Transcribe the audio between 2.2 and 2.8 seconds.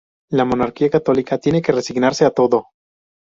a todo.